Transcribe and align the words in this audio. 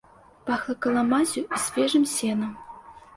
Пахла 0.45 0.75
каламаззю 0.85 1.43
і 1.57 1.59
свежым 1.65 2.03
сенам. 2.15 2.51